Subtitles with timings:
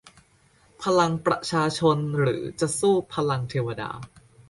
[0.83, 3.91] พลังประชาชนหรือจะสู้พลังเทวดา